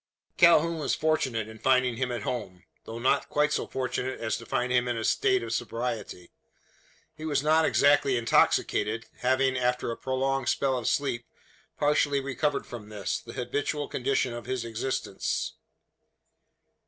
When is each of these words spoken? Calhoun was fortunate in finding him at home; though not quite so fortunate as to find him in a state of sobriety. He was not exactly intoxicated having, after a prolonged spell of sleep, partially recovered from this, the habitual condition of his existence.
Calhoun 0.35 0.79
was 0.79 0.95
fortunate 0.95 1.47
in 1.47 1.59
finding 1.59 1.97
him 1.97 2.11
at 2.11 2.23
home; 2.23 2.63
though 2.85 2.97
not 2.97 3.29
quite 3.29 3.53
so 3.53 3.67
fortunate 3.67 4.19
as 4.19 4.35
to 4.35 4.47
find 4.47 4.71
him 4.73 4.87
in 4.87 4.97
a 4.97 5.03
state 5.03 5.43
of 5.43 5.53
sobriety. 5.53 6.31
He 7.15 7.23
was 7.23 7.43
not 7.43 7.65
exactly 7.65 8.17
intoxicated 8.17 9.05
having, 9.19 9.55
after 9.55 9.91
a 9.91 9.95
prolonged 9.97 10.49
spell 10.49 10.75
of 10.75 10.87
sleep, 10.87 11.27
partially 11.77 12.19
recovered 12.19 12.65
from 12.65 12.89
this, 12.89 13.19
the 13.19 13.33
habitual 13.33 13.87
condition 13.87 14.33
of 14.33 14.47
his 14.47 14.65
existence. 14.65 15.53